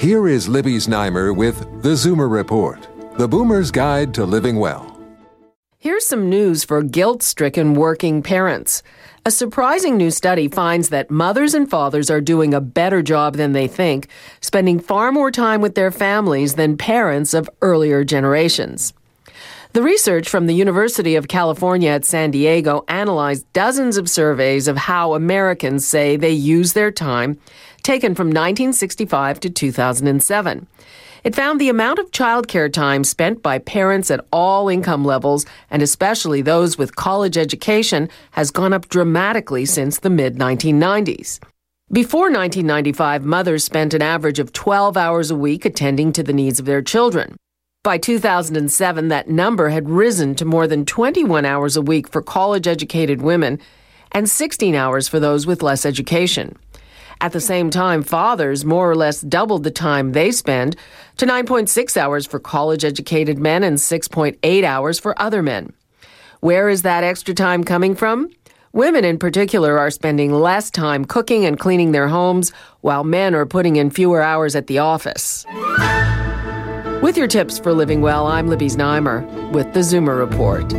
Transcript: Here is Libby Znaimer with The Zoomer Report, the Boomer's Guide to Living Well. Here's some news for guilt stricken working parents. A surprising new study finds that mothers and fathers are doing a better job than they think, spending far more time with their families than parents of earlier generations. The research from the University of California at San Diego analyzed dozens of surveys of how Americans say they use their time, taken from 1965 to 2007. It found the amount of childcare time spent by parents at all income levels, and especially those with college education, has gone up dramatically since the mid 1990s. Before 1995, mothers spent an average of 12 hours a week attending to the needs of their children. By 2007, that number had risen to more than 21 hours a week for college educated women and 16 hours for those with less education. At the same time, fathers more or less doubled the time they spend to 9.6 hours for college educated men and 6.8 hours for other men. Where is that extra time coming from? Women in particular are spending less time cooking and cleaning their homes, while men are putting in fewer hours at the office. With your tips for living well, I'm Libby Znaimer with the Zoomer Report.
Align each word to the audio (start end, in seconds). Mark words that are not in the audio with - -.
Here 0.00 0.28
is 0.28 0.48
Libby 0.48 0.76
Znaimer 0.76 1.36
with 1.36 1.82
The 1.82 1.90
Zoomer 1.90 2.30
Report, 2.30 2.88
the 3.18 3.28
Boomer's 3.28 3.70
Guide 3.70 4.14
to 4.14 4.24
Living 4.24 4.56
Well. 4.56 4.98
Here's 5.76 6.06
some 6.06 6.30
news 6.30 6.64
for 6.64 6.82
guilt 6.82 7.22
stricken 7.22 7.74
working 7.74 8.22
parents. 8.22 8.82
A 9.26 9.30
surprising 9.30 9.98
new 9.98 10.10
study 10.10 10.48
finds 10.48 10.88
that 10.88 11.10
mothers 11.10 11.52
and 11.52 11.68
fathers 11.68 12.08
are 12.08 12.22
doing 12.22 12.54
a 12.54 12.62
better 12.62 13.02
job 13.02 13.36
than 13.36 13.52
they 13.52 13.68
think, 13.68 14.08
spending 14.40 14.80
far 14.80 15.12
more 15.12 15.30
time 15.30 15.60
with 15.60 15.74
their 15.74 15.90
families 15.90 16.54
than 16.54 16.78
parents 16.78 17.34
of 17.34 17.50
earlier 17.60 18.02
generations. 18.02 18.94
The 19.72 19.82
research 19.82 20.28
from 20.28 20.48
the 20.48 20.54
University 20.54 21.14
of 21.14 21.28
California 21.28 21.90
at 21.90 22.04
San 22.04 22.32
Diego 22.32 22.84
analyzed 22.88 23.46
dozens 23.52 23.96
of 23.96 24.10
surveys 24.10 24.66
of 24.66 24.76
how 24.76 25.14
Americans 25.14 25.86
say 25.86 26.16
they 26.16 26.32
use 26.32 26.72
their 26.72 26.90
time, 26.90 27.38
taken 27.84 28.16
from 28.16 28.26
1965 28.26 29.38
to 29.38 29.48
2007. 29.48 30.66
It 31.22 31.36
found 31.36 31.60
the 31.60 31.68
amount 31.68 32.00
of 32.00 32.10
childcare 32.10 32.72
time 32.72 33.04
spent 33.04 33.44
by 33.44 33.60
parents 33.60 34.10
at 34.10 34.26
all 34.32 34.68
income 34.68 35.04
levels, 35.04 35.46
and 35.70 35.82
especially 35.82 36.42
those 36.42 36.76
with 36.76 36.96
college 36.96 37.38
education, 37.38 38.08
has 38.32 38.50
gone 38.50 38.72
up 38.72 38.88
dramatically 38.88 39.66
since 39.66 40.00
the 40.00 40.10
mid 40.10 40.34
1990s. 40.34 41.38
Before 41.92 42.22
1995, 42.22 43.24
mothers 43.24 43.62
spent 43.62 43.94
an 43.94 44.02
average 44.02 44.40
of 44.40 44.52
12 44.52 44.96
hours 44.96 45.30
a 45.30 45.36
week 45.36 45.64
attending 45.64 46.10
to 46.14 46.24
the 46.24 46.32
needs 46.32 46.58
of 46.58 46.66
their 46.66 46.82
children. 46.82 47.36
By 47.82 47.96
2007, 47.96 49.08
that 49.08 49.30
number 49.30 49.70
had 49.70 49.88
risen 49.88 50.34
to 50.34 50.44
more 50.44 50.66
than 50.66 50.84
21 50.84 51.46
hours 51.46 51.78
a 51.78 51.80
week 51.80 52.08
for 52.08 52.20
college 52.20 52.68
educated 52.68 53.22
women 53.22 53.58
and 54.12 54.28
16 54.28 54.74
hours 54.74 55.08
for 55.08 55.18
those 55.18 55.46
with 55.46 55.62
less 55.62 55.86
education. 55.86 56.58
At 57.22 57.32
the 57.32 57.40
same 57.40 57.70
time, 57.70 58.02
fathers 58.02 58.66
more 58.66 58.90
or 58.90 58.94
less 58.94 59.22
doubled 59.22 59.64
the 59.64 59.70
time 59.70 60.12
they 60.12 60.30
spend 60.30 60.76
to 61.16 61.24
9.6 61.24 61.96
hours 61.96 62.26
for 62.26 62.38
college 62.38 62.84
educated 62.84 63.38
men 63.38 63.64
and 63.64 63.78
6.8 63.78 64.62
hours 64.62 64.98
for 64.98 65.18
other 65.18 65.42
men. 65.42 65.72
Where 66.40 66.68
is 66.68 66.82
that 66.82 67.02
extra 67.02 67.32
time 67.32 67.64
coming 67.64 67.94
from? 67.94 68.28
Women 68.74 69.06
in 69.06 69.18
particular 69.18 69.78
are 69.78 69.90
spending 69.90 70.34
less 70.34 70.70
time 70.70 71.06
cooking 71.06 71.46
and 71.46 71.58
cleaning 71.58 71.92
their 71.92 72.08
homes, 72.08 72.52
while 72.82 73.04
men 73.04 73.34
are 73.34 73.46
putting 73.46 73.76
in 73.76 73.88
fewer 73.88 74.20
hours 74.20 74.54
at 74.54 74.66
the 74.66 74.80
office. 74.80 75.46
With 77.02 77.16
your 77.16 77.28
tips 77.28 77.58
for 77.58 77.72
living 77.72 78.02
well, 78.02 78.26
I'm 78.26 78.46
Libby 78.46 78.66
Znaimer 78.66 79.50
with 79.52 79.72
the 79.72 79.80
Zoomer 79.80 80.18
Report. 80.18 80.70